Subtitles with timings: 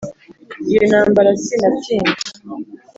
[0.69, 2.11] Iyo ntambara sinatinya